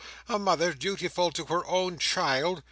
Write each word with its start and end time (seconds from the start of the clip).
A 0.27 0.39
mother 0.39 0.73
dutiful 0.73 1.29
to 1.33 1.45
her 1.45 1.63
own 1.67 1.99
child!" 1.99 2.59